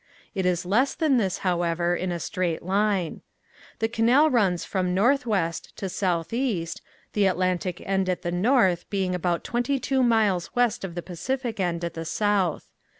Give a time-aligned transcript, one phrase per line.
[0.33, 3.21] It is less than this, however, in a straight line.
[3.77, 6.81] The canal runs from northwest to southeast,
[7.13, 11.59] the Atlantic end at the north being about twenty two miles west of the Pacific
[11.59, 12.71] end at the south.